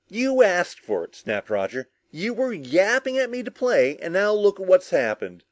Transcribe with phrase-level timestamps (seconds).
[0.09, 4.33] "You asked for it," snapped Roger, "you were yapping at me to play, and now
[4.33, 5.39] look what's happened!"